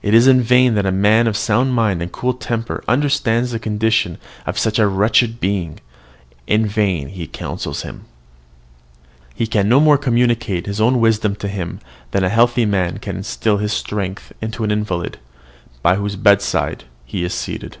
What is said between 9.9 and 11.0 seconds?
communicate his own